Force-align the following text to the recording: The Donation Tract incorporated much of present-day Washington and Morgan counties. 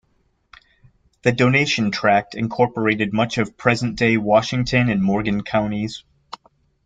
The 1.21 1.31
Donation 1.31 1.91
Tract 1.91 2.33
incorporated 2.33 3.13
much 3.13 3.37
of 3.37 3.55
present-day 3.55 4.17
Washington 4.17 4.89
and 4.89 5.03
Morgan 5.03 5.43
counties. 5.43 6.03